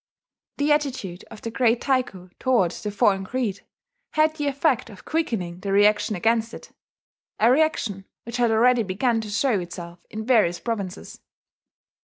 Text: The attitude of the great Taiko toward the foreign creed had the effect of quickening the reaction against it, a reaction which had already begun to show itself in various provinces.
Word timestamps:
The 0.57 0.71
attitude 0.71 1.25
of 1.29 1.43
the 1.43 1.51
great 1.51 1.79
Taiko 1.81 2.31
toward 2.39 2.71
the 2.71 2.89
foreign 2.89 3.23
creed 3.23 3.63
had 4.13 4.35
the 4.35 4.47
effect 4.47 4.89
of 4.89 5.05
quickening 5.05 5.59
the 5.59 5.71
reaction 5.71 6.15
against 6.15 6.55
it, 6.55 6.71
a 7.39 7.51
reaction 7.51 8.05
which 8.23 8.37
had 8.37 8.49
already 8.49 8.81
begun 8.81 9.21
to 9.21 9.29
show 9.29 9.59
itself 9.59 10.03
in 10.09 10.25
various 10.25 10.59
provinces. 10.59 11.19